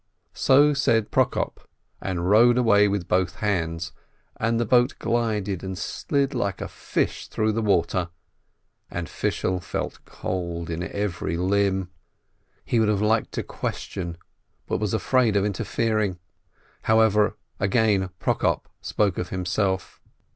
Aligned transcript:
So 0.33 0.73
said 0.73 1.11
Prokop, 1.11 1.69
and 2.01 2.27
rowed 2.27 2.57
away 2.57 2.87
with 2.87 3.07
both 3.07 3.35
hands, 3.35 3.91
and 4.35 4.59
the 4.59 4.65
boat 4.65 4.95
glided 4.97 5.63
and 5.63 5.77
slid 5.77 6.33
like 6.33 6.59
a 6.59 6.67
fish 6.67 7.27
through 7.27 7.51
the 7.51 7.61
water, 7.61 8.09
and 8.89 9.07
Fishel 9.07 9.59
felt 9.59 10.03
cold 10.05 10.71
in 10.71 10.81
every 10.81 11.37
limb. 11.37 11.91
He 12.65 12.79
would 12.79 12.89
have 12.89 12.99
liked 13.03 13.33
to 13.33 13.43
question, 13.43 14.17
but 14.65 14.79
was 14.79 14.95
afraid 14.95 15.35
of 15.35 15.45
interfering. 15.45 16.17
However, 16.85 17.37
again 17.59 18.09
Prokop 18.19 18.69
spoke 18.81 19.19
of 19.19 19.29
himself. 19.29 20.01